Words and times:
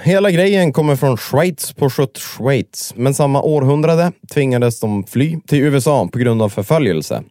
Hela 0.00 0.30
grejen 0.30 0.72
kommer 0.72 0.96
från 0.96 1.16
Schweiz 1.16 1.72
på 1.72 1.90
Schweiz, 2.14 2.92
men 2.96 3.14
samma 3.14 3.42
århundrade 3.42 4.12
tvingades 4.34 4.80
de 4.80 5.04
fly 5.04 5.38
till 5.46 5.58
USA 5.58 6.08
på 6.12 6.18
grund 6.18 6.42
av 6.42 6.48
förföljelse. 6.48 7.22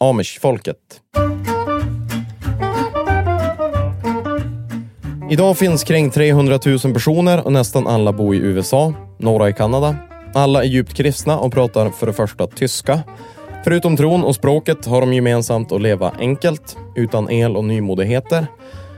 Amish-folket. 0.00 0.76
Idag 5.30 5.58
finns 5.58 5.84
kring 5.84 6.10
300 6.10 6.58
000 6.66 6.78
personer 6.78 7.44
och 7.44 7.52
nästan 7.52 7.86
alla 7.86 8.12
bor 8.12 8.34
i 8.34 8.38
USA, 8.38 8.94
några 9.18 9.48
i 9.48 9.52
Kanada. 9.52 9.96
Alla 10.34 10.62
är 10.62 10.68
djupt 10.68 10.94
kristna 10.94 11.38
och 11.38 11.52
pratar 11.52 11.90
för 11.90 12.06
det 12.06 12.12
första 12.12 12.46
tyska. 12.46 13.00
Förutom 13.64 13.96
tron 13.96 14.24
och 14.24 14.34
språket 14.34 14.86
har 14.86 15.00
de 15.00 15.12
gemensamt 15.12 15.72
att 15.72 15.82
leva 15.82 16.12
enkelt, 16.18 16.76
utan 16.96 17.30
el 17.30 17.56
och 17.56 17.64
nymodigheter. 17.64 18.46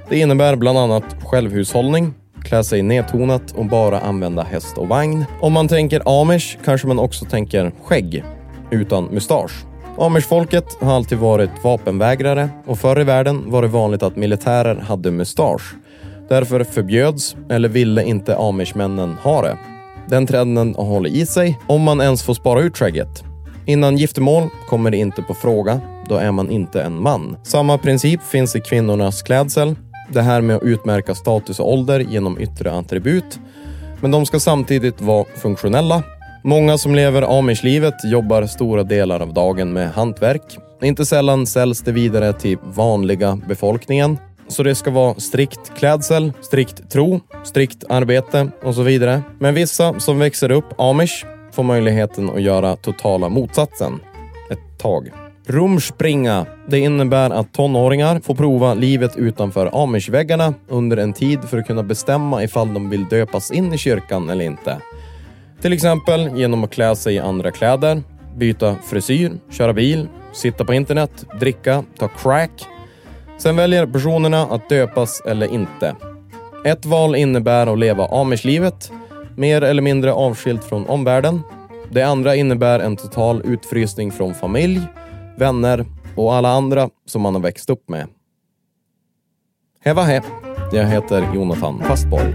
Det 0.08 0.18
innebär 0.18 0.56
bland 0.56 0.78
annat 0.78 1.04
självhushållning, 1.24 2.14
klä 2.48 2.64
sig 2.64 2.82
nedtonat 2.82 3.52
och 3.52 3.66
bara 3.66 4.00
använda 4.00 4.42
häst 4.42 4.78
och 4.78 4.88
vagn. 4.88 5.24
Om 5.40 5.52
man 5.52 5.68
tänker 5.68 6.22
amish 6.22 6.58
kanske 6.64 6.88
man 6.88 6.98
också 6.98 7.24
tänker 7.24 7.72
skägg, 7.84 8.24
utan 8.70 9.04
mustasch. 9.04 9.64
Amish-folket 9.98 10.64
har 10.80 10.96
alltid 10.96 11.18
varit 11.18 11.50
vapenvägrare 11.64 12.48
och 12.66 12.78
förr 12.78 13.00
i 13.00 13.04
världen 13.04 13.50
var 13.50 13.62
det 13.62 13.68
vanligt 13.68 14.02
att 14.02 14.16
militärer 14.16 14.74
hade 14.74 15.10
mustasch. 15.10 15.74
Därför 16.28 16.64
förbjöds, 16.64 17.36
eller 17.50 17.68
ville 17.68 18.04
inte 18.04 18.36
amish-männen 18.36 19.16
ha 19.22 19.42
det. 19.42 19.58
Den 20.08 20.26
trenden 20.26 20.74
håller 20.74 21.10
i 21.10 21.26
sig, 21.26 21.58
om 21.66 21.82
man 21.82 22.00
ens 22.00 22.22
får 22.22 22.34
spara 22.34 22.60
ut 22.60 22.78
skägget. 22.78 23.24
Innan 23.66 23.96
giftermål 23.96 24.48
kommer 24.68 24.90
det 24.90 24.96
inte 24.96 25.22
på 25.22 25.34
fråga, 25.34 25.80
då 26.08 26.16
är 26.16 26.32
man 26.32 26.50
inte 26.50 26.82
en 26.82 27.02
man. 27.02 27.36
Samma 27.42 27.78
princip 27.78 28.22
finns 28.22 28.56
i 28.56 28.60
kvinnornas 28.60 29.22
klädsel. 29.22 29.76
Det 30.12 30.22
här 30.22 30.40
med 30.40 30.56
att 30.56 30.62
utmärka 30.62 31.14
status 31.14 31.60
och 31.60 31.72
ålder 31.72 32.00
genom 32.00 32.40
yttre 32.40 32.72
attribut. 32.72 33.40
Men 34.00 34.10
de 34.10 34.26
ska 34.26 34.40
samtidigt 34.40 35.00
vara 35.00 35.24
funktionella. 35.34 36.02
Många 36.44 36.78
som 36.78 36.94
lever 36.94 37.38
amish-livet 37.38 37.94
jobbar 38.04 38.46
stora 38.46 38.82
delar 38.82 39.20
av 39.20 39.34
dagen 39.34 39.72
med 39.72 39.90
hantverk. 39.90 40.58
Inte 40.82 41.06
sällan 41.06 41.46
säljs 41.46 41.80
det 41.80 41.92
vidare 41.92 42.32
till 42.32 42.58
vanliga 42.62 43.38
befolkningen. 43.48 44.18
Så 44.48 44.62
det 44.62 44.74
ska 44.74 44.90
vara 44.90 45.14
strikt 45.14 45.72
klädsel, 45.78 46.32
strikt 46.40 46.90
tro, 46.90 47.20
strikt 47.44 47.84
arbete 47.88 48.48
och 48.62 48.74
så 48.74 48.82
vidare. 48.82 49.22
Men 49.38 49.54
vissa 49.54 50.00
som 50.00 50.18
växer 50.18 50.50
upp 50.50 50.80
amish 50.80 51.26
får 51.52 51.62
möjligheten 51.62 52.30
att 52.30 52.42
göra 52.42 52.76
totala 52.76 53.28
motsatsen. 53.28 54.00
Ett 54.50 54.78
tag. 54.78 55.10
Rumspringa. 55.48 56.46
Det 56.66 56.78
innebär 56.78 57.30
att 57.30 57.52
tonåringar 57.52 58.20
får 58.20 58.34
prova 58.34 58.74
livet 58.74 59.16
utanför 59.16 59.82
amishväggarna 59.82 60.54
under 60.68 60.96
en 60.96 61.12
tid 61.12 61.44
för 61.44 61.58
att 61.58 61.66
kunna 61.66 61.82
bestämma 61.82 62.42
ifall 62.42 62.74
de 62.74 62.90
vill 62.90 63.08
döpas 63.08 63.50
in 63.50 63.74
i 63.74 63.78
kyrkan 63.78 64.30
eller 64.30 64.44
inte. 64.44 64.76
Till 65.60 65.72
exempel 65.72 66.30
genom 66.36 66.64
att 66.64 66.70
klä 66.70 66.96
sig 66.96 67.14
i 67.14 67.18
andra 67.18 67.50
kläder, 67.50 68.02
byta 68.36 68.76
frisyr, 68.90 69.32
köra 69.50 69.72
bil, 69.72 70.08
sitta 70.32 70.64
på 70.64 70.74
internet, 70.74 71.26
dricka, 71.40 71.84
ta 71.98 72.08
crack. 72.08 72.66
Sen 73.38 73.56
väljer 73.56 73.86
personerna 73.86 74.42
att 74.42 74.68
döpas 74.68 75.22
eller 75.26 75.54
inte. 75.54 75.94
Ett 76.64 76.86
val 76.86 77.16
innebär 77.16 77.66
att 77.66 77.78
leva 77.78 78.06
amishlivet, 78.06 78.92
mer 79.36 79.62
eller 79.62 79.82
mindre 79.82 80.12
avskilt 80.12 80.64
från 80.64 80.86
omvärlden. 80.86 81.42
Det 81.90 82.02
andra 82.02 82.34
innebär 82.34 82.80
en 82.80 82.96
total 82.96 83.42
utfrysning 83.44 84.12
från 84.12 84.34
familj, 84.34 84.80
vänner 85.38 85.86
och 86.16 86.34
alla 86.34 86.48
andra 86.48 86.90
som 87.04 87.22
man 87.22 87.34
har 87.34 87.42
växt 87.42 87.70
upp 87.70 87.88
med. 87.88 88.08
Heva 89.80 90.02
he. 90.02 90.22
Jag 90.72 90.86
heter 90.86 91.34
Jonathan 91.34 91.78
Fastborg. 91.78 92.34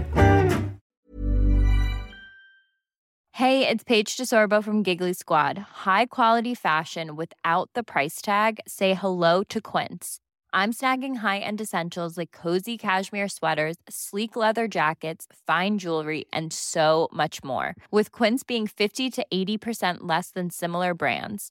Hey, 3.36 3.66
it's 3.66 3.82
Paige 3.84 4.16
DeSorbo 4.16 4.62
from 4.62 4.82
Giggly 4.82 5.12
Squad. 5.12 5.58
High 5.86 6.06
quality 6.06 6.54
fashion 6.54 7.16
without 7.16 7.68
the 7.74 7.82
price 7.82 8.22
tag. 8.22 8.60
Say 8.66 8.94
hello 8.94 9.42
to 9.48 9.60
Quince. 9.60 10.20
I'm 10.52 10.72
snagging 10.72 11.16
high-end 11.16 11.60
essentials 11.60 12.16
like 12.16 12.30
cozy 12.30 12.78
cashmere 12.78 13.28
sweaters, 13.28 13.76
sleek 13.88 14.36
leather 14.36 14.68
jackets, 14.68 15.26
fine 15.48 15.78
jewelry, 15.78 16.26
and 16.32 16.52
so 16.52 17.08
much 17.12 17.42
more. 17.42 17.74
With 17.90 18.12
Quince 18.12 18.44
being 18.44 18.68
50 18.68 19.10
to 19.10 19.26
80% 19.34 19.98
less 20.02 20.30
than 20.30 20.50
similar 20.50 20.94
brands. 20.94 21.50